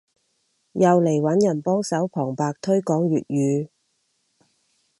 [0.71, 3.69] 又嚟揾人幫手旁白推廣粵語